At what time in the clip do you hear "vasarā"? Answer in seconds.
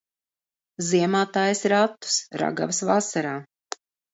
2.93-3.39